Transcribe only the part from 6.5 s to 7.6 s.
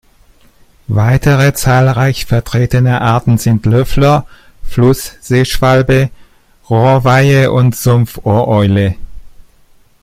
Rohrweihe